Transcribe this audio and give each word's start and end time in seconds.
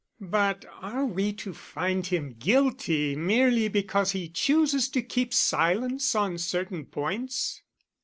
"But 0.33 0.65
are 0.81 1.05
we 1.05 1.31
to 1.33 1.53
find 1.53 2.07
him 2.07 2.33
guilty 2.39 3.15
merely 3.15 3.67
because 3.67 4.13
he 4.13 4.29
chooses 4.29 4.89
to 4.89 5.03
keep 5.03 5.31
silence 5.31 6.15
on 6.15 6.39
certain 6.39 6.87
points?" 6.87 7.61